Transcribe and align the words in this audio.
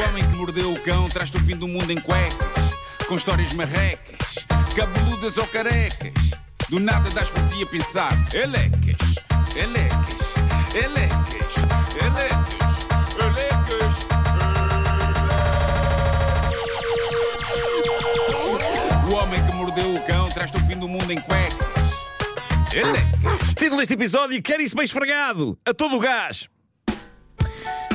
O 0.00 0.08
homem 0.08 0.26
que 0.26 0.34
mordeu 0.34 0.72
o 0.72 0.82
cão 0.82 1.10
traz-te 1.10 1.36
o 1.36 1.40
fim 1.40 1.54
do 1.54 1.68
mundo 1.68 1.90
em 1.90 2.00
cuecas, 2.00 2.74
com 3.06 3.16
histórias 3.16 3.52
marrecas, 3.52 4.46
cabeludas 4.74 5.36
ou 5.36 5.46
carecas. 5.48 6.14
Do 6.70 6.80
nada 6.80 7.10
das 7.10 7.28
por 7.28 7.46
ti 7.50 7.62
a 7.62 7.66
pensar, 7.66 8.10
elecas, 8.32 8.96
elecas, 9.54 10.36
elecas, 10.74 11.54
elecas, 12.00 12.86
elecas. 13.20 13.94
O 19.06 19.12
homem 19.12 19.44
que 19.44 19.52
mordeu 19.52 19.94
o 19.94 20.06
cão 20.06 20.30
traz-te 20.30 20.56
o 20.56 20.60
fim 20.60 20.78
do 20.78 20.88
mundo 20.88 21.12
em 21.12 21.20
cuecas. 21.20 21.68
Elecas. 22.72 23.54
Título 23.54 23.76
deste 23.76 23.92
episódio: 23.92 24.42
Quer 24.42 24.62
isso 24.62 24.74
bem 24.74 24.86
esfregado, 24.86 25.58
a 25.66 25.74
todo 25.74 25.96
o 25.96 26.00
gás. 26.00 26.48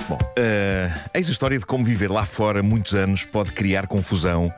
Bom, 0.07 0.19
eh, 0.35 0.91
eis 1.15 1.27
a 1.27 1.31
história 1.31 1.57
de 1.57 1.65
como 1.65 1.83
viver 1.83 2.11
lá 2.11 2.25
fora 2.25 2.61
muitos 2.61 2.93
anos 2.93 3.25
pode 3.25 3.51
criar 3.53 3.87
confusão 3.87 4.53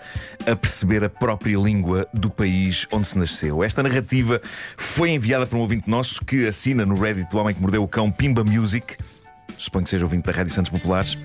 a 0.46 0.56
perceber 0.58 1.06
a 1.06 1.10
própria 1.10 1.58
língua 1.58 2.06
do 2.14 2.30
país 2.30 2.86
onde 2.92 3.08
se 3.08 3.18
nasceu. 3.18 3.64
Esta 3.64 3.82
narrativa 3.82 4.42
foi 4.76 5.12
enviada 5.12 5.48
por 5.48 5.56
um 5.56 5.62
ouvinte 5.62 5.90
nosso 5.90 6.26
que 6.26 6.46
assina 6.46 6.86
no 6.86 7.00
Reddit 7.00 7.30
do 7.30 7.38
Homem 7.38 7.56
que 7.56 7.62
Mordeu 7.62 7.82
o 7.82 7.88
Cão 7.88 8.12
Pimba 8.12 8.44
Music. 8.44 8.98
Suponho 9.58 9.86
que 9.86 9.90
seja 9.90 10.04
ouvinte 10.04 10.26
da 10.26 10.34
Rádio 10.34 10.54
Santos 10.54 10.70
Populares. 10.70 11.18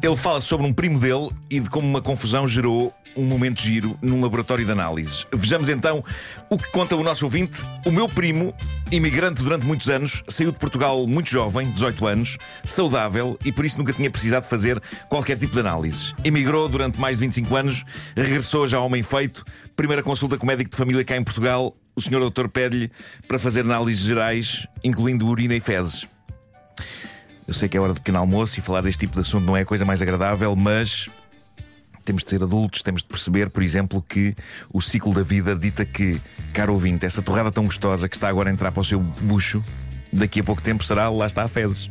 Ele 0.00 0.16
fala 0.16 0.40
sobre 0.40 0.66
um 0.66 0.72
primo 0.72 1.00
dele 1.00 1.30
e 1.50 1.58
de 1.58 1.68
como 1.68 1.86
uma 1.86 2.00
confusão 2.00 2.46
gerou 2.46 2.94
um 3.16 3.24
momento 3.24 3.60
giro 3.60 3.96
num 4.00 4.20
laboratório 4.20 4.64
de 4.64 4.70
análises. 4.70 5.26
Vejamos 5.32 5.68
então 5.68 6.04
o 6.48 6.56
que 6.56 6.70
conta 6.70 6.96
o 6.96 7.02
nosso 7.02 7.24
ouvinte. 7.24 7.62
O 7.84 7.90
meu 7.90 8.08
primo, 8.08 8.54
imigrante 8.90 9.42
durante 9.42 9.66
muitos 9.66 9.88
anos, 9.88 10.22
saiu 10.28 10.52
de 10.52 10.58
Portugal 10.58 11.06
muito 11.06 11.30
jovem, 11.30 11.70
18 11.70 12.06
anos, 12.06 12.38
saudável 12.64 13.38
e 13.44 13.52
por 13.52 13.64
isso 13.64 13.78
nunca 13.78 13.92
tinha 13.92 14.10
precisado 14.10 14.44
fazer 14.44 14.80
qualquer 15.08 15.38
tipo 15.38 15.54
de 15.54 15.60
análises. 15.60 16.14
Emigrou 16.24 16.68
durante 16.68 17.00
mais 17.00 17.16
de 17.16 17.24
25 17.24 17.56
anos, 17.56 17.84
regressou 18.16 18.66
já 18.68 18.80
homem 18.80 19.02
feito. 19.02 19.44
Primeira 19.76 20.02
consulta 20.02 20.36
com 20.36 20.46
médico 20.46 20.70
de 20.70 20.76
família 20.76 21.04
cá 21.04 21.16
em 21.16 21.24
Portugal. 21.24 21.74
O 21.96 22.00
senhor 22.00 22.20
doutor 22.20 22.50
pede-lhe 22.50 22.90
para 23.26 23.38
fazer 23.38 23.60
análises 23.60 24.02
gerais, 24.02 24.66
incluindo 24.82 25.26
urina 25.26 25.54
e 25.54 25.60
fezes. 25.60 26.06
Eu 27.46 27.52
sei 27.52 27.68
que 27.68 27.76
é 27.76 27.80
hora 27.80 27.92
de 27.92 28.00
pequeno 28.00 28.18
almoço 28.18 28.58
e 28.58 28.62
falar 28.62 28.80
deste 28.80 29.00
tipo 29.00 29.14
de 29.14 29.20
assunto 29.20 29.44
não 29.44 29.56
é 29.56 29.60
a 29.60 29.66
coisa 29.66 29.84
mais 29.84 30.00
agradável, 30.00 30.56
mas 30.56 31.10
temos 32.04 32.22
de 32.22 32.30
ser 32.30 32.42
adultos, 32.42 32.82
temos 32.82 33.02
de 33.02 33.08
perceber, 33.08 33.50
por 33.50 33.62
exemplo, 33.62 34.04
que 34.06 34.34
o 34.72 34.80
ciclo 34.80 35.14
da 35.14 35.22
vida 35.22 35.56
dita 35.56 35.84
que, 35.84 36.20
caro 36.54 36.72
ouvinte, 36.72 37.04
essa 37.04 37.20
torrada 37.20 37.50
tão 37.50 37.64
gostosa 37.64 38.08
que 38.08 38.16
está 38.16 38.28
agora 38.28 38.48
a 38.48 38.52
entrar 38.52 38.70
para 38.70 38.80
o 38.80 38.84
seu 38.84 39.00
bucho, 39.00 39.62
daqui 40.12 40.38
a 40.38 40.44
pouco 40.44 40.62
tempo 40.62 40.84
será, 40.84 41.08
lá 41.10 41.26
está, 41.26 41.42
a 41.42 41.48
fezes. 41.48 41.90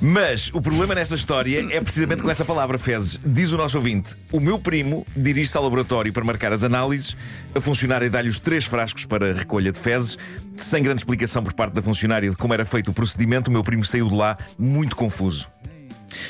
Mas 0.00 0.48
o 0.54 0.62
problema 0.62 0.94
nesta 0.94 1.16
história 1.16 1.66
é 1.74 1.80
precisamente 1.80 2.22
com 2.22 2.30
essa 2.30 2.44
palavra 2.44 2.78
fezes. 2.78 3.18
Diz 3.26 3.50
o 3.50 3.56
nosso 3.56 3.76
ouvinte: 3.76 4.14
O 4.30 4.38
meu 4.38 4.60
primo 4.60 5.04
dirige-se 5.16 5.56
ao 5.56 5.64
laboratório 5.64 6.12
para 6.12 6.22
marcar 6.22 6.52
as 6.52 6.62
análises. 6.62 7.16
A 7.52 7.60
funcionária 7.60 8.08
dá-lhe 8.08 8.28
os 8.28 8.38
três 8.38 8.64
frascos 8.64 9.04
para 9.04 9.34
recolha 9.34 9.72
de 9.72 9.80
fezes. 9.80 10.16
Sem 10.56 10.80
grande 10.80 11.00
explicação 11.00 11.42
por 11.42 11.52
parte 11.52 11.72
da 11.72 11.82
funcionária 11.82 12.30
de 12.30 12.36
como 12.36 12.54
era 12.54 12.64
feito 12.64 12.92
o 12.92 12.94
procedimento, 12.94 13.48
o 13.48 13.52
meu 13.52 13.64
primo 13.64 13.84
saiu 13.84 14.08
de 14.08 14.14
lá 14.14 14.38
muito 14.56 14.94
confuso. 14.94 15.48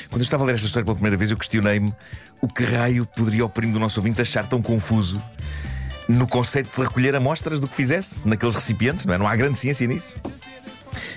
Quando 0.09 0.21
eu 0.21 0.23
estava 0.23 0.43
a 0.43 0.47
ler 0.47 0.55
esta 0.55 0.65
história 0.65 0.83
pela 0.83 0.95
primeira 0.95 1.15
vez, 1.15 1.29
eu 1.29 1.37
questionei-me 1.37 1.93
o 2.41 2.47
que 2.47 2.63
raio 2.63 3.05
poderia 3.05 3.45
o 3.45 3.49
primo 3.49 3.73
do 3.73 3.79
nosso 3.79 3.99
ouvinte 3.99 4.19
achar 4.19 4.47
tão 4.47 4.63
confuso 4.63 5.21
no 6.07 6.27
conceito 6.27 6.75
de 6.75 6.81
recolher 6.81 7.15
amostras 7.15 7.59
do 7.59 7.67
que 7.67 7.75
fizesse 7.75 8.27
naqueles 8.27 8.55
recipientes, 8.55 9.05
não 9.05 9.13
é? 9.13 9.17
Não 9.17 9.27
há 9.27 9.35
grande 9.35 9.57
ciência 9.57 9.87
nisso. 9.87 10.15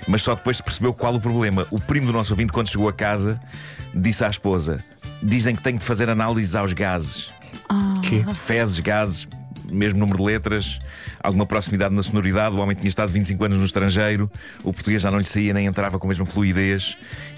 Mas 0.07 0.21
só 0.21 0.35
depois 0.35 0.57
se 0.57 0.63
percebeu 0.63 0.93
qual 0.93 1.15
o 1.15 1.19
problema. 1.19 1.67
O 1.71 1.79
primo 1.79 2.07
do 2.07 2.13
nosso 2.13 2.33
ouvinte, 2.33 2.53
quando 2.53 2.69
chegou 2.69 2.87
a 2.87 2.93
casa, 2.93 3.39
disse 3.93 4.23
à 4.23 4.29
esposa: 4.29 4.83
Dizem 5.21 5.55
que 5.55 5.61
tenho 5.61 5.77
de 5.77 5.83
fazer 5.83 6.09
análises 6.09 6.55
aos 6.55 6.73
gases. 6.73 7.29
Que? 8.01 8.23
Fezes, 8.35 8.79
gases, 8.79 9.27
mesmo 9.69 9.99
número 9.99 10.19
de 10.19 10.23
letras, 10.23 10.79
alguma 11.21 11.45
proximidade 11.45 11.93
na 11.93 12.03
sonoridade. 12.03 12.55
O 12.55 12.59
homem 12.59 12.75
tinha 12.75 12.87
estado 12.87 13.09
25 13.09 13.43
anos 13.43 13.57
no 13.57 13.65
estrangeiro, 13.65 14.31
o 14.63 14.71
português 14.71 15.01
já 15.01 15.09
não 15.09 15.17
lhe 15.17 15.25
saía 15.25 15.53
nem 15.53 15.65
entrava 15.65 15.97
com 15.97 16.07
a 16.07 16.09
mesma 16.09 16.25
fluidez. 16.25 16.97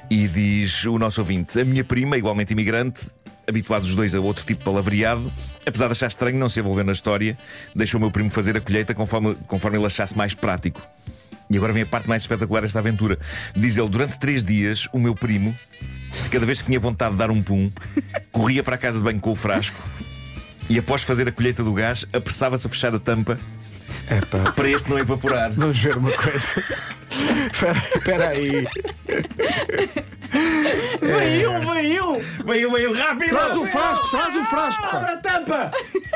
E 0.10 0.28
diz 0.28 0.86
o 0.86 0.98
nosso 0.98 1.22
ouvinte: 1.22 1.60
A 1.60 1.66
minha 1.66 1.84
prima, 1.84 2.18
igualmente 2.18 2.54
imigrante, 2.54 3.08
habituados 3.48 3.90
os 3.90 3.96
dois 3.96 4.14
a 4.14 4.20
outro 4.20 4.46
tipo 4.46 4.60
de 4.60 4.66
palavreado, 4.66 5.32
apesar 5.66 5.88
de 5.88 5.94
achar 5.94 6.08
estranho 6.08 6.38
não 6.38 6.50
se 6.50 6.60
envolver 6.60 6.84
na 6.84 6.92
história, 6.92 7.38
deixou 7.76 7.98
o 7.98 8.02
meu 8.02 8.12
primo 8.12 8.30
fazer 8.30 8.58
a 8.58 8.62
colheita 8.62 8.94
conforme, 8.94 9.36
conforme 9.48 9.78
ele 9.78 9.86
achasse 9.86 10.18
mais 10.18 10.34
prático. 10.34 10.82
E 11.50 11.56
agora 11.56 11.72
vem 11.72 11.84
a 11.84 11.86
parte 11.86 12.10
mais 12.10 12.24
espetacular 12.24 12.62
desta 12.62 12.80
aventura. 12.80 13.18
Diz 13.56 13.78
ele: 13.78 13.90
durante 13.90 14.20
três 14.20 14.44
dias, 14.44 14.88
o 14.92 15.00
meu 15.00 15.16
primo, 15.16 15.56
cada 16.30 16.46
vez 16.46 16.62
que 16.62 16.68
tinha 16.68 16.80
vontade 16.80 17.14
de 17.14 17.18
dar 17.18 17.32
um 17.32 17.42
pum, 17.42 17.72
corria 18.32 18.62
para 18.62 18.76
a 18.76 18.78
casa 18.78 18.98
de 18.98 19.04
banho 19.04 19.20
com 19.20 19.32
o 19.32 19.36
frasco 19.36 19.78
e, 20.70 20.78
após 20.78 21.04
fazer 21.04 21.28
a 21.28 21.32
colheita 21.32 21.64
do 21.64 21.74
gás, 21.74 22.06
apressava-se 22.12 22.68
a 22.68 22.70
fechar 22.70 22.94
a 22.94 23.00
tampa 23.00 23.40
Epá, 24.12 24.52
para 24.52 24.70
este 24.70 24.90
não 24.90 25.00
evaporar. 25.00 25.52
vamos 25.54 25.80
ver 25.80 25.96
uma 25.98 26.12
coisa. 26.12 26.64
Espera 27.96 28.30
aí. 28.30 28.68
Veio, 31.02 31.60
veio! 31.62 32.22
Veio, 32.46 32.72
veio 32.72 32.94
rápido! 32.94 33.30
Traz 33.30 33.58
o 33.58 33.66
frasco, 33.66 34.10
traz 34.10 34.36
o 34.36 34.44
frasco. 34.46 34.82
pá. 34.82 34.98
Abre 34.98 35.12
a 35.12 35.18
tampa! 35.18 35.72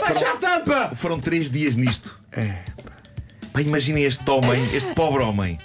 Fecha 0.08 0.32
a 0.32 0.36
tampa! 0.38 0.96
Foram 0.96 1.20
três 1.20 1.50
dias 1.50 1.76
nisto. 1.76 2.18
É. 2.32 2.64
Pá, 3.54 3.62
imaginem 3.62 4.04
este 4.04 4.30
homem, 4.30 4.76
este 4.76 4.94
pobre 4.94 5.24
homem. 5.24 5.58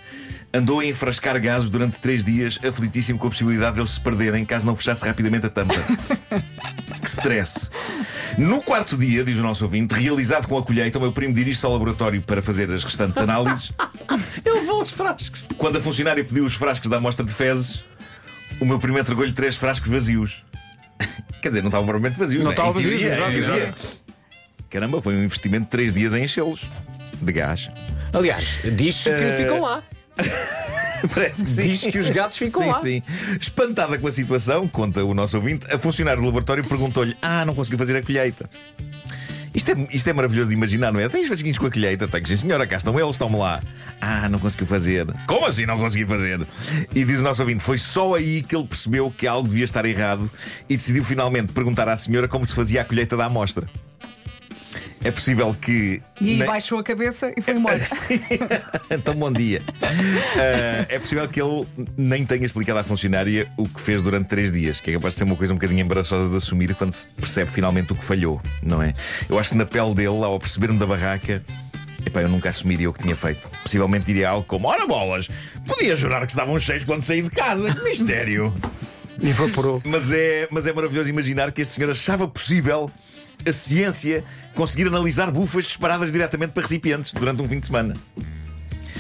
Andou 0.53 0.81
a 0.81 0.87
enfrascar 0.87 1.39
gases 1.41 1.69
durante 1.69 1.99
três 1.99 2.25
dias, 2.25 2.59
aflitíssimo 2.65 3.19
com 3.19 3.27
a 3.27 3.31
possibilidade 3.31 3.75
de 3.75 3.81
eles 3.81 3.91
se 3.91 4.01
perderem 4.01 4.45
caso 4.45 4.67
não 4.67 4.75
fechasse 4.75 5.05
rapidamente 5.05 5.47
a 5.47 5.51
tampa. 5.51 5.75
que 7.03 7.09
stress. 7.09 7.71
No 8.39 8.63
quarto 8.63 8.97
dia, 8.97 9.23
diz 9.23 9.39
o 9.39 9.43
nosso 9.43 9.65
ouvinte, 9.65 9.95
realizado 9.95 10.49
com 10.49 10.57
a 10.57 10.63
colheita, 10.63 10.99
o 10.99 11.03
meu 11.03 11.13
primo 11.13 11.35
dirige-se 11.35 11.65
ao 11.67 11.73
laboratório 11.73 12.21
para 12.23 12.41
fazer 12.41 12.73
as 12.73 12.83
restantes 12.83 13.21
análises. 13.21 13.73
Ele 14.45 14.61
levou 14.61 14.83
os 14.83 14.93
frascos! 14.93 15.45
Quando 15.57 15.77
a 15.77 15.81
funcionária 15.81 16.25
pediu 16.25 16.45
os 16.45 16.55
frascos 16.55 16.89
da 16.89 16.97
amostra 16.97 17.25
de 17.25 17.35
fezes, 17.35 17.85
o 18.61 18.65
meu 18.65 18.79
primo 18.79 18.99
entregou-lhe 18.99 19.33
três 19.33 19.57
frascos 19.57 19.91
vazios. 19.91 20.43
Quer 21.43 21.51
dizer, 21.51 21.63
não 21.63 21.69
estavam 21.69 21.87
propriamente 21.87 22.19
vazios. 22.19 22.43
Não 22.43 22.51
né? 22.51 22.55
estavam 22.55 22.73
vazios, 22.73 23.01
teoria, 23.01 23.39
exato. 23.39 23.79
Caramba, 24.71 25.01
foi 25.01 25.15
um 25.15 25.25
investimento 25.25 25.65
de 25.65 25.71
três 25.71 25.93
dias 25.93 26.15
em 26.15 26.25
enchê-los. 26.25 26.69
De 27.21 27.33
gás. 27.33 27.71
Aliás, 28.13 28.59
diz-se 28.65 29.11
que 29.11 29.23
Eh, 29.23 29.37
ficam 29.39 29.61
lá. 29.61 29.83
Parece 31.15 31.45
que 31.45 31.51
sim. 31.51 31.69
Diz 31.71 31.83
que 31.83 31.99
os 31.99 32.11
gatos 32.11 32.37
ficam 32.37 32.63
sim, 32.63 32.69
lá. 32.69 32.81
Sim. 32.81 33.03
Espantada 33.41 33.99
com 33.99 34.07
a 34.07 34.11
situação, 34.11 34.67
conta 34.67 35.05
o 35.05 35.15
nosso 35.15 35.37
ouvinte, 35.37 35.67
a 35.73 35.79
funcionário 35.79 36.21
do 36.21 36.27
laboratório 36.27 36.65
perguntou-lhe: 36.65 37.17
Ah, 37.23 37.45
não 37.45 37.55
conseguiu 37.55 37.79
fazer 37.79 37.97
a 37.97 38.03
colheita. 38.03 38.49
Isto 39.57 39.71
é, 39.71 39.89
isto 39.91 40.07
é 40.11 40.13
maravilhoso 40.13 40.51
de 40.51 40.55
imaginar, 40.55 40.93
não 40.93 41.01
é? 41.01 41.09
Tens 41.09 41.29
fresquinhos 41.29 41.57
com 41.57 41.65
a 41.65 41.71
colheita? 41.71 42.07
Tenho, 42.07 42.27
sim, 42.27 42.37
senhora, 42.37 42.67
cá 42.67 42.77
estão 42.77 43.01
eles, 43.01 43.13
estão-me 43.13 43.39
lá. 43.39 43.63
Ah, 44.03 44.29
não 44.29 44.39
conseguiu 44.39 44.67
fazer. 44.67 45.07
Como 45.27 45.47
assim 45.47 45.65
não 45.65 45.79
consegui 45.79 46.05
fazer? 46.05 46.47
E 46.95 47.05
diz 47.07 47.21
o 47.21 47.23
nosso 47.23 47.41
ouvinte: 47.41 47.63
foi 47.63 47.79
só 47.79 48.15
aí 48.15 48.43
que 48.43 48.55
ele 48.55 48.67
percebeu 48.67 49.11
que 49.11 49.27
algo 49.27 49.49
devia 49.49 49.65
estar 49.65 49.87
errado 49.87 50.31
e 50.69 50.77
decidiu 50.77 51.03
finalmente 51.03 51.53
perguntar 51.53 51.89
à 51.89 51.97
senhora 51.97 52.29
como 52.29 52.45
se 52.45 52.55
fazia 52.55 52.83
a 52.83 52.85
colheita 52.85 53.17
da 53.17 53.25
amostra. 53.25 53.67
É 55.07 55.11
possível 55.13 55.55
que. 55.55 56.03
E 56.21 56.43
aí 56.43 56.45
baixou 56.45 56.81
a 56.81 56.83
cabeça 56.83 57.33
e 57.37 57.41
foi 57.41 57.55
embora. 57.55 57.79
então, 58.91 59.15
bom 59.15 59.31
dia. 59.31 59.63
Ah, 59.81 60.85
é 60.89 60.99
possível 60.99 61.29
que 61.29 61.41
ele 61.41 61.65
nem 61.97 62.27
tenha 62.27 62.45
explicado 62.45 62.81
à 62.81 62.83
funcionária 62.83 63.47
o 63.57 63.69
que 63.69 63.81
fez 63.81 64.03
durante 64.03 64.27
três 64.27 64.51
dias, 64.51 64.81
que 64.81 64.91
é 64.91 64.95
capaz 64.95 65.15
de 65.15 65.19
ser 65.19 65.25
uma 65.25 65.37
coisa 65.37 65.53
um 65.53 65.57
bocadinho 65.57 65.81
embaraçosa 65.81 66.29
de 66.29 66.37
assumir 66.37 66.75
quando 66.75 66.93
se 66.93 67.07
percebe 67.07 67.53
finalmente 67.53 67.93
o 67.93 67.95
que 67.95 68.05
falhou, 68.05 68.43
não 68.61 68.83
é? 68.83 68.93
Eu 69.29 69.39
acho 69.39 69.51
que 69.51 69.57
na 69.57 69.65
pele 69.65 69.95
dele, 69.95 70.25
ao 70.25 70.41
perceber-me 70.41 70.77
da 70.77 70.87
barraca. 70.87 71.41
Epá, 72.05 72.23
eu 72.23 72.29
nunca 72.29 72.51
assumiria 72.51 72.91
o 72.91 72.93
que 72.93 73.05
tinha 73.05 73.15
feito. 73.15 73.49
Possivelmente 73.63 74.07
diria 74.07 74.31
algo 74.31 74.45
como: 74.45 74.67
Ora 74.67 74.89
bolas, 74.89 75.29
podia 75.65 75.95
jurar 75.95 76.27
que 76.27 76.33
estavam 76.33 76.59
cheios 76.59 76.85
quando 76.85 77.03
saí 77.03 77.23
de 77.23 77.31
casa. 77.31 77.73
Que 77.73 77.85
mistério! 77.85 78.53
Evaporou. 79.23 79.81
Mas 79.85 80.11
é, 80.11 80.49
mas 80.51 80.67
é 80.67 80.73
maravilhoso 80.73 81.09
imaginar 81.09 81.53
que 81.53 81.63
este 81.63 81.75
senhor 81.75 81.91
achava 81.91 82.27
possível 82.27 82.91
a 83.45 83.53
ciência 83.53 84.25
conseguir 84.55 84.87
analisar 84.87 85.31
bufas 85.31 85.65
disparadas 85.67 86.13
diretamente 86.13 86.53
para 86.53 86.63
recipientes 86.63 87.13
durante 87.13 87.43
um 87.43 87.49
fim 87.49 87.59
de 87.61 87.67
semana. 87.67 87.95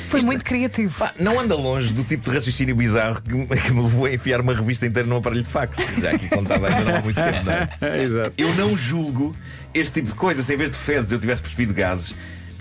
Foi 0.09 0.21
muito 0.23 0.45
criativo. 0.45 0.97
Pá, 0.99 1.13
não 1.19 1.41
anda 1.41 1.57
longe 1.57 1.93
do 1.93 2.05
tipo 2.05 2.31
de 2.31 2.37
raciocínio 2.37 2.77
bizarro 2.77 3.21
que, 3.21 3.33
me- 3.35 3.47
que 3.47 3.73
me 3.73 3.83
levou 3.83 4.07
a 4.07 4.13
enfiar 4.15 4.41
uma 4.41 4.55
revista 4.55 4.87
inteira 4.87 5.09
num 5.09 5.17
aparelho 5.17 5.43
de 5.43 5.49
fax. 5.51 5.79
Já 6.01 6.13
aqui 6.13 6.29
contava 6.29 6.69
ainda 6.69 6.85
não 6.85 6.97
há 6.99 7.03
muito 7.03 7.17
tempo, 7.17 7.45
não 7.45 7.53
é? 7.89 8.03
Exato. 8.05 8.35
Eu 8.39 8.55
não 8.55 8.77
julgo 8.77 9.35
este 9.75 9.95
tipo 9.95 10.11
de 10.11 10.15
coisa. 10.15 10.43
Se 10.45 10.55
em 10.55 10.57
vez 10.57 10.71
de 10.71 10.77
fezes 10.77 11.11
eu 11.11 11.19
tivesse 11.19 11.43
percebido 11.43 11.75
gases, 11.75 12.15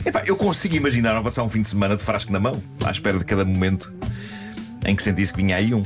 epá, 0.03 0.23
eu 0.25 0.35
consigo 0.35 0.75
imaginar 0.75 1.15
ao 1.15 1.23
passar 1.23 1.43
um 1.43 1.49
fim 1.49 1.61
de 1.61 1.69
semana 1.69 1.95
de 1.95 2.03
frasco 2.03 2.31
na 2.33 2.39
mão, 2.39 2.61
à 2.83 2.89
espera 2.89 3.19
de 3.19 3.25
cada 3.25 3.45
momento 3.45 3.93
em 4.83 4.95
que 4.95 5.03
sentisse 5.03 5.31
que 5.31 5.37
vinha 5.41 5.55
aí 5.57 5.71
um 5.71 5.85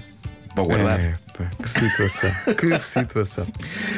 para 0.65 0.75
guardar. 0.75 0.99
É, 0.99 1.15
pá, 1.37 1.49
que 1.61 1.69
situação. 1.69 2.31
que 2.55 2.79
situação. 2.79 3.47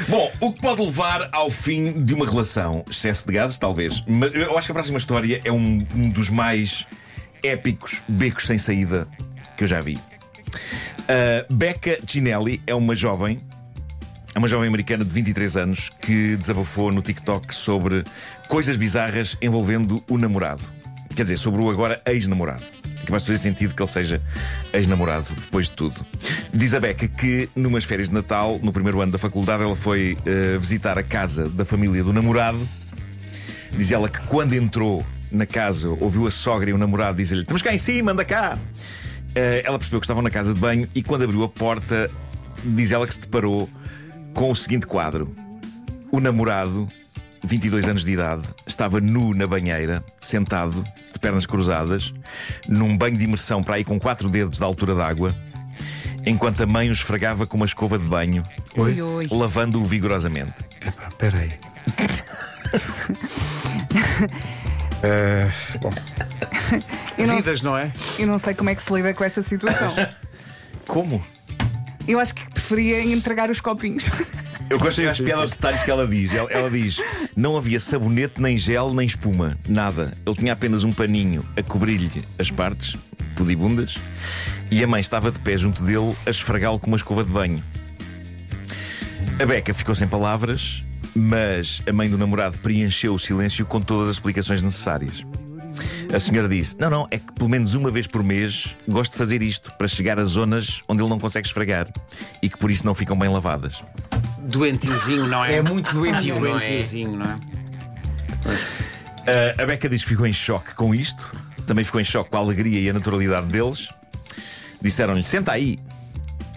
Bom, 0.08 0.32
o 0.40 0.54
que 0.54 0.62
pode 0.62 0.82
levar 0.82 1.30
ao 1.32 1.50
fim 1.50 2.04
de 2.04 2.14
uma 2.14 2.26
relação? 2.26 2.84
Excesso 2.90 3.28
de 3.28 3.34
gases, 3.34 3.58
talvez. 3.58 4.04
Mas 4.08 4.34
eu 4.34 4.58
acho 4.58 4.68
que 4.68 4.72
a 4.72 4.76
próxima 4.76 4.98
história 4.98 5.42
é 5.44 5.52
um, 5.52 5.86
um 5.96 6.10
dos 6.10 6.30
mais 6.30 6.86
épicos 7.44 8.04
becos 8.08 8.46
sem 8.46 8.58
saída 8.58 9.08
que 9.58 9.64
eu 9.64 9.68
já 9.68 9.82
vi. 9.82 9.96
Uh, 9.96 11.54
Becca 11.54 12.00
Cinelli 12.06 12.62
é 12.68 12.76
uma 12.76 12.96
jovem 12.96 13.40
é 14.34 14.40
uma 14.40 14.48
jovem 14.48 14.68
americana 14.68 15.04
de 15.04 15.12
23 15.12 15.58
anos 15.58 15.90
que 16.02 16.38
desabafou 16.38 16.90
no 16.90 17.02
TikTok 17.02 17.54
sobre 17.54 18.04
coisas 18.48 18.78
bizarras 18.78 19.36
envolvendo 19.42 20.02
o 20.10 20.18
namorado. 20.18 20.62
Quer 21.14 21.24
dizer, 21.24 21.38
sobre 21.38 21.62
o 21.62 21.70
agora 21.70 22.02
ex-namorado. 22.06 22.64
Que 23.06 23.12
vai 23.12 23.20
fazer 23.20 23.38
sentido 23.38 23.74
que 23.74 23.82
ele 23.82 23.90
seja 23.90 24.22
ex-namorado 24.74 25.28
depois 25.36 25.68
de 25.68 25.76
tudo. 25.76 26.06
Diz 26.54 26.74
a 26.74 26.80
Beca 26.80 27.08
que, 27.08 27.50
numas 27.56 27.84
férias 27.84 28.10
de 28.10 28.14
Natal, 28.14 28.60
no 28.62 28.72
primeiro 28.72 29.02
ano 29.02 29.12
da 29.12 29.18
faculdade, 29.18 29.64
ela 29.64 29.76
foi 29.76 30.18
eh, 30.26 30.58
visitar 30.58 30.98
a 30.98 31.04
casa 31.04 31.50
da 31.50 31.66
família 31.66 32.04
do 32.04 32.14
namorado. 32.14 32.68
Diz 33.72 33.92
ela 33.92 34.10
que 34.10 34.20
quando 34.28 34.54
entrou 34.54 35.06
na 35.32 35.46
casa, 35.46 35.90
ouviu 36.00 36.28
a 36.28 36.32
sogra 36.32 36.70
e 36.70 36.74
o 36.74 36.78
namorado 36.78 37.18
dizer-lhe: 37.18 37.42
Estamos 37.42 37.62
cá 37.62 37.74
em 37.74 37.78
cima, 37.78 38.12
anda 38.12 38.26
cá. 38.26 38.58
Eh, 39.34 39.64
ela 39.66 39.78
percebeu 39.78 40.00
que 40.00 40.06
estavam 40.06 40.22
na 40.22 40.30
casa 40.30 40.54
de 40.54 40.60
banho 40.60 40.88
e 40.94 41.02
quando 41.02 41.24
abriu 41.24 41.44
a 41.44 41.50
porta, 41.50 42.12
diz 42.64 42.92
ela 42.92 43.08
que 43.08 43.14
se 43.14 43.22
deparou 43.22 43.70
com 44.34 44.52
o 44.52 44.56
seguinte 44.56 44.86
quadro: 44.86 45.34
o 46.12 46.20
namorado, 46.20 46.88
22 47.44 47.88
anos 47.88 48.06
de 48.06 48.12
idade, 48.12 48.44
estava 48.68 49.02
nu 49.02 49.34
na 49.34 49.48
banheira, 49.48 50.04
sentado, 50.20 50.84
de 51.12 51.20
pernas 51.20 51.46
cruzadas, 51.46 52.14
num 52.68 52.96
banho 52.96 53.18
de 53.18 53.24
imersão 53.24 53.64
para 53.64 53.76
aí 53.76 53.84
com 53.84 54.00
quatro 54.00 54.30
dedos 54.30 54.60
da 54.60 54.66
altura 54.66 54.94
d'água, 54.96 55.36
enquanto 56.26 56.62
a 56.62 56.68
mãe 56.68 56.90
o 56.90 56.94
esfregava 56.94 57.48
com 57.48 57.58
uma 57.58 57.66
escova 57.66 57.98
de 57.98 58.06
banho, 58.08 58.44
Oi, 58.78 59.02
oi. 59.02 59.28
lavando-o 59.32 59.84
vigorosamente. 59.86 60.54
Espera 61.10 61.40
aí. 61.40 61.52
Eh, 65.04 65.50
bom, 65.82 65.92
Eu 67.18 67.26
não, 67.26 67.38
vidas, 67.38 67.64
não 67.64 67.76
é? 67.76 67.92
eu 68.20 68.28
não 68.28 68.38
sei 68.38 68.54
como 68.54 68.70
é 68.70 68.76
que 68.76 68.84
se 68.84 68.94
lida 68.94 69.12
com 69.16 69.24
essa 69.24 69.42
situação. 69.42 69.92
Como? 70.88 71.24
Eu 72.08 72.20
acho 72.20 72.36
que 72.36 72.48
preferia 72.52 73.04
entregar 73.04 73.50
os 73.50 73.60
copinhos. 73.60 74.06
Eu 74.72 74.80
gosto 74.80 75.02
das 75.02 75.20
piadas 75.20 75.42
aos 75.42 75.52
detalhes 75.52 75.84
que 75.84 75.92
ela 75.92 76.08
diz. 76.08 76.34
Ela, 76.34 76.50
ela 76.50 76.72
diz: 76.72 77.04
não 77.36 77.58
havia 77.58 77.78
sabonete, 77.78 78.42
nem 78.42 78.58
gel, 78.58 78.94
nem 78.94 79.06
espuma, 79.06 79.58
nada. 79.68 80.14
Ele 80.26 80.36
tinha 80.36 80.54
apenas 80.54 80.86
um 80.86 80.94
paninho 80.94 81.46
a 81.58 81.62
cobrir-lhe 81.62 82.24
as 82.40 82.50
partes, 82.50 82.96
pudibundas, 83.36 83.98
e 84.72 84.82
a 84.82 84.88
mãe 84.88 85.02
estava 85.02 85.30
de 85.30 85.42
pé 85.42 85.58
junto 85.58 85.84
dele 85.84 86.16
a 86.26 86.30
esfregá-lo 86.30 86.80
com 86.80 86.88
uma 86.88 86.96
escova 86.96 87.22
de 87.22 87.30
banho. 87.30 87.62
A 89.42 89.46
Beca 89.46 89.74
ficou 89.74 89.94
sem 89.94 90.08
palavras, 90.08 90.86
mas 91.14 91.82
a 91.86 91.92
mãe 91.92 92.10
do 92.10 92.18
namorado 92.18 92.58
preencheu 92.60 93.14
o 93.14 93.20
silêncio 93.20 93.66
com 93.66 93.82
todas 93.82 94.08
as 94.08 94.14
explicações 94.14 94.62
necessárias. 94.62 95.22
A 96.14 96.20
senhora 96.20 96.48
disse: 96.48 96.78
Não, 96.80 96.90
não, 96.90 97.08
é 97.12 97.18
que 97.18 97.30
pelo 97.34 97.50
menos 97.50 97.76
uma 97.76 97.92
vez 97.92 98.08
por 98.08 98.24
mês 98.24 98.74
gosto 98.88 99.12
de 99.12 99.18
fazer 99.18 99.42
isto 99.42 99.70
para 99.74 99.90
chegar 99.90 100.18
a 100.18 100.24
zonas 100.24 100.82
onde 100.88 101.02
ele 101.02 101.10
não 101.10 101.20
consegue 101.20 101.46
esfregar 101.46 101.90
e 102.42 102.50
que 102.50 102.58
por 102.58 102.72
isso 102.72 102.86
não 102.86 102.96
ficam 102.96 103.20
bem 103.20 103.28
lavadas. 103.28 103.84
Doentiozinho, 104.44 105.28
não 105.28 105.44
é? 105.44 105.56
É 105.56 105.62
muito 105.62 105.94
doentio, 105.94 106.40
não 106.40 106.48
é? 106.48 106.52
Doentiozinho, 106.52 107.18
não 107.18 107.26
é? 107.26 107.36
Uh, 109.22 109.62
a 109.62 109.66
Beca 109.66 109.88
diz 109.88 110.04
que 110.04 110.10
ficou 110.10 110.26
em 110.26 110.34
choque 110.34 110.74
com 110.74 110.96
isto, 110.96 111.36
também 111.68 111.86
ficou 111.86 112.02
em 112.02 112.04
choque 112.04 112.30
com 112.30 112.38
a 112.38 112.40
alegria 112.40 112.80
e 112.80 112.90
a 112.90 112.94
naturalidade 112.94 113.48
deles. 113.48 113.90
Disseram-lhe: 114.82 115.24
Senta 115.24 115.52
aí. 115.52 115.80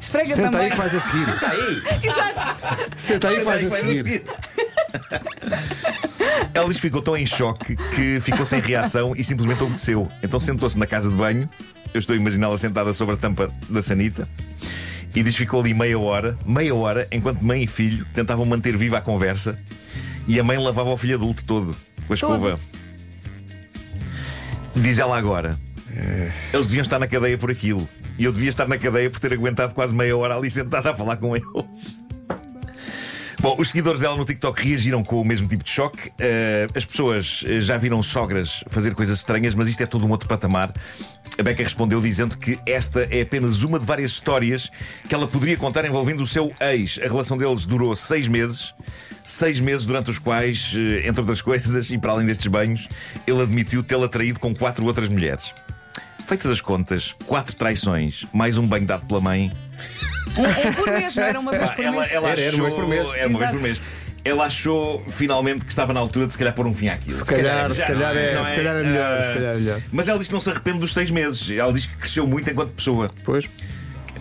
Esfrega 0.00 0.34
Senta 0.34 0.50
também. 0.50 0.66
aí 0.66 0.70
que 0.70 0.76
vais 0.76 0.94
a 0.94 1.00
seguir. 1.00 1.28
Está 1.28 1.50
aí! 1.50 1.82
Senta 2.96 3.28
aí 3.28 3.38
que 3.38 3.44
vais 3.44 3.72
a 3.72 3.76
seguir. 3.80 4.24
Ela 6.54 6.66
diz 6.68 6.76
que 6.76 6.82
ficou 6.82 7.02
tão 7.02 7.16
em 7.16 7.26
choque 7.26 7.76
que 7.94 8.20
ficou 8.20 8.46
sem 8.46 8.60
reação 8.60 9.14
e 9.16 9.24
simplesmente 9.24 9.62
obedeceu. 9.62 10.08
Então 10.22 10.38
sentou-se 10.38 10.78
na 10.78 10.86
casa 10.86 11.08
de 11.10 11.16
banho. 11.16 11.48
Eu 11.92 11.98
estou 11.98 12.14
a 12.14 12.16
imaginá-la 12.16 12.56
sentada 12.58 12.92
sobre 12.92 13.14
a 13.14 13.18
tampa 13.18 13.50
da 13.68 13.82
sanita. 13.82 14.28
E 15.14 15.22
diz 15.22 15.34
que 15.34 15.40
ficou 15.40 15.60
ali 15.60 15.72
meia 15.72 15.98
hora, 15.98 16.36
meia 16.44 16.74
hora, 16.74 17.06
enquanto 17.12 17.42
mãe 17.42 17.62
e 17.62 17.66
filho 17.66 18.04
tentavam 18.12 18.44
manter 18.44 18.76
viva 18.76 18.98
a 18.98 19.00
conversa. 19.00 19.58
E 20.26 20.40
a 20.40 20.44
mãe 20.44 20.58
lavava 20.58 20.90
o 20.90 20.96
filho 20.96 21.14
adulto 21.14 21.44
todo 21.44 21.76
com 22.06 22.12
a 22.12 22.14
escova. 22.14 22.60
Diz 24.74 24.98
ela 24.98 25.16
agora: 25.16 25.58
eles 26.52 26.66
deviam 26.66 26.82
estar 26.82 26.98
na 26.98 27.06
cadeia 27.06 27.38
por 27.38 27.50
aquilo. 27.50 27.88
E 28.18 28.24
eu 28.24 28.32
devia 28.32 28.48
estar 28.48 28.66
na 28.66 28.78
cadeia 28.78 29.10
por 29.10 29.20
ter 29.20 29.32
aguentado 29.32 29.74
quase 29.74 29.94
meia 29.94 30.16
hora 30.16 30.36
ali 30.36 30.50
sentada 30.50 30.90
a 30.90 30.94
falar 30.94 31.16
com 31.16 31.34
eles. 31.34 31.98
Bom, 33.40 33.56
os 33.58 33.68
seguidores 33.68 34.00
dela 34.00 34.16
no 34.16 34.24
TikTok 34.24 34.66
reagiram 34.66 35.04
com 35.04 35.20
o 35.20 35.24
mesmo 35.24 35.46
tipo 35.46 35.62
de 35.62 35.70
choque. 35.70 36.10
Eh, 36.18 36.66
as 36.74 36.84
pessoas 36.84 37.44
eh, 37.46 37.60
já 37.60 37.76
viram 37.76 38.02
sogras 38.02 38.64
fazer 38.68 38.94
coisas 38.94 39.18
estranhas, 39.18 39.54
mas 39.54 39.68
isto 39.68 39.82
é 39.82 39.86
todo 39.86 40.06
um 40.06 40.10
outro 40.10 40.26
patamar. 40.26 40.72
A 41.36 41.42
Becca 41.42 41.62
respondeu 41.64 42.00
dizendo 42.00 42.36
que 42.38 42.58
esta 42.64 43.08
é 43.10 43.22
apenas 43.22 43.62
uma 43.62 43.78
de 43.78 43.84
várias 43.84 44.12
histórias 44.12 44.70
que 45.08 45.14
ela 45.14 45.26
poderia 45.26 45.56
contar 45.56 45.84
envolvendo 45.84 46.22
o 46.22 46.26
seu 46.26 46.54
ex. 46.60 46.98
A 47.02 47.08
relação 47.08 47.36
deles 47.36 47.66
durou 47.66 47.94
seis 47.96 48.28
meses. 48.28 48.72
Seis 49.24 49.58
meses 49.58 49.86
durante 49.86 50.10
os 50.10 50.18
quais, 50.18 50.74
eh, 50.76 51.08
entre 51.08 51.22
outras 51.22 51.40
coisas, 51.42 51.90
e 51.90 51.98
para 51.98 52.12
além 52.12 52.26
destes 52.26 52.46
banhos, 52.46 52.86
ele 53.26 53.42
admitiu 53.42 53.82
tê-la 53.82 54.06
traído 54.06 54.38
com 54.38 54.54
quatro 54.54 54.84
outras 54.84 55.08
mulheres. 55.08 55.52
Feitas 56.26 56.50
as 56.50 56.60
contas, 56.60 57.14
quatro 57.26 57.54
traições, 57.56 58.24
mais 58.32 58.56
um 58.58 58.66
banho 58.66 58.86
dado 58.86 59.06
pela 59.06 59.20
mãe, 59.20 59.50
Um, 60.36 60.68
um 60.68 60.72
por 60.74 60.86
mês, 60.92 61.14
não 61.16 61.22
era 61.22 61.40
uma 61.40 61.52
vez 61.52 61.70
por 61.70 61.84
ela, 61.84 62.00
mês. 62.00 62.12
ela 62.12 62.28
Era, 62.30 62.40
era 62.40 62.48
achou, 62.50 62.60
uma 62.60 62.68
vez 62.68 62.74
por 62.80 62.88
mês. 62.88 63.12
É 63.14 63.26
uma 63.26 63.38
vez 63.38 63.50
por 63.50 63.60
mês. 63.60 63.80
Ela 64.24 64.44
achou 64.46 65.04
finalmente 65.10 65.64
que 65.66 65.70
estava 65.70 65.92
na 65.92 66.00
altura 66.00 66.26
de 66.26 66.32
se 66.32 66.38
calhar 66.38 66.54
pôr 66.54 66.66
um 66.66 66.72
fim 66.74 66.88
àquilo. 66.88 67.12
Se 67.16 67.24
calhar, 67.26 67.70
se 67.72 67.82
é, 67.82 68.34
não 68.34 68.44
se 68.44 68.54
calhar 68.54 68.76
é 68.76 68.82
melhor, 68.82 69.18
Ah, 69.18 69.22
se 69.22 69.34
calhar 69.34 69.54
é 69.54 69.56
melhor. 69.58 69.80
Mas 69.92 70.08
ela 70.08 70.18
diz 70.18 70.26
que 70.28 70.32
não 70.32 70.40
se 70.40 70.48
arrepende 70.50 70.78
dos 70.78 70.94
seis 70.94 71.10
meses. 71.10 71.50
Ela 71.50 71.72
diz 71.72 71.84
que 71.86 71.94
cresceu 71.96 72.26
muito 72.26 72.48
enquanto 72.50 72.70
pessoa. 72.72 73.10
Pois. 73.22 73.44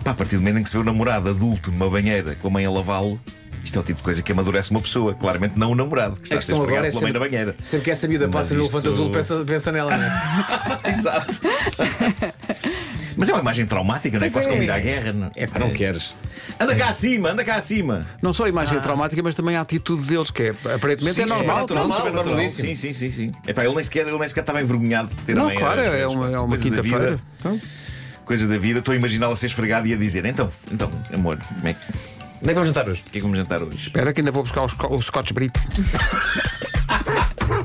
Pá, 0.04 0.10
a 0.10 0.14
partir 0.14 0.36
do 0.36 0.42
momento 0.42 0.58
em 0.58 0.62
que 0.62 0.68
se 0.68 0.76
vê 0.76 0.82
o 0.82 0.84
namorado 0.84 1.30
adulto 1.30 1.70
numa 1.72 1.88
banheira 1.88 2.34
com 2.34 2.48
a 2.48 2.50
mãe 2.50 2.66
a 2.66 2.70
lavá-lo, 2.70 3.18
isto 3.64 3.78
é 3.78 3.80
o 3.80 3.82
tipo 3.82 3.96
de 4.00 4.02
coisa 4.04 4.22
que 4.22 4.30
amadurece 4.30 4.70
uma 4.70 4.82
pessoa. 4.82 5.14
Claramente 5.14 5.58
não 5.58 5.70
o 5.70 5.74
namorado, 5.74 6.16
que 6.16 6.24
está 6.24 6.34
A 6.34 6.38
a 6.38 6.42
ser 6.42 6.52
esfregado 6.52 6.72
agora 6.74 6.88
é 6.88 6.90
pela 6.90 7.02
mãe 7.02 7.12
na 7.14 7.18
banheira. 7.20 7.56
sempre 7.58 7.84
que 7.86 7.90
essa 7.90 8.06
miúda 8.06 8.28
passa 8.28 8.52
no 8.54 8.62
isto- 8.62 8.76
elefante 8.76 8.88
azul, 8.94 9.10
pensa, 9.10 9.42
pensa 9.46 9.72
nela, 9.72 9.96
não 9.96 10.04
é? 10.04 10.92
Exato. 10.98 11.40
Mas 13.24 13.30
é 13.30 13.32
uma 13.32 13.40
imagem 13.40 13.64
traumática, 13.64 14.18
não 14.18 14.26
é? 14.26 14.28
Quase 14.28 14.48
é. 14.48 14.50
como 14.50 14.62
ir 14.62 14.70
à 14.70 14.78
guerra. 14.78 15.12
Não, 15.14 15.30
É 15.34 15.46
pá, 15.46 15.58
não 15.58 15.70
queres. 15.70 16.12
Anda 16.60 16.74
cá 16.76 16.90
acima, 16.90 17.30
anda 17.30 17.42
cá 17.42 17.56
acima. 17.56 18.06
Não 18.20 18.34
só 18.34 18.44
a 18.44 18.48
imagem 18.50 18.78
traumática, 18.80 19.22
mas 19.22 19.34
também 19.34 19.56
a 19.56 19.62
atitude 19.62 20.06
deles, 20.06 20.30
que 20.30 20.42
é, 20.42 20.50
aparentemente 20.74 21.18
é 21.22 21.26
Sim, 21.26 21.30
normal. 21.30 21.66
normalíssimo. 21.66 22.68
Sim, 22.68 22.74
sim, 22.74 22.92
sim, 22.92 23.08
sim. 23.10 23.32
Epá, 23.46 23.64
ele, 23.64 23.74
nem 23.74 23.82
sequer, 23.82 24.06
ele 24.06 24.18
nem 24.18 24.28
sequer 24.28 24.40
estava 24.40 24.60
envergonhado 24.60 25.08
por 25.08 25.24
ter 25.24 25.32
a 25.32 25.36
Não, 25.36 25.44
mãe 25.46 25.56
claro, 25.56 25.80
é 25.80 26.06
uma, 26.06 26.30
é 26.30 26.38
uma 26.38 26.58
quinta-feira. 26.58 27.12
vida, 27.12 27.20
Então, 27.40 27.60
Coisa 28.26 28.46
da 28.46 28.58
vida, 28.58 28.80
estou 28.80 28.92
a 28.92 28.96
imaginá-la 28.96 29.34
ser 29.36 29.46
esfregada 29.46 29.88
e 29.88 29.94
a 29.94 29.96
dizer: 29.96 30.26
então, 30.26 30.50
então, 30.70 30.90
amor, 31.12 31.38
como 31.38 31.66
é 31.68 31.72
que, 31.74 31.80
o 31.80 31.94
Onde 32.42 32.44
é 32.44 32.48
que 32.48 32.54
vamos 32.54 32.68
jantar 32.68 32.88
hoje? 32.88 33.02
que 33.02 33.08
é 33.08 33.12
que 33.12 33.20
vamos 33.22 33.38
jantar 33.38 33.62
hoje? 33.62 33.76
espera 33.86 34.12
que 34.12 34.20
ainda 34.20 34.30
vou 34.30 34.42
buscar 34.42 34.62
o, 34.62 34.68
sco- 34.68 34.94
o 34.94 35.00
Scotch 35.00 35.32
Brito. 35.32 35.58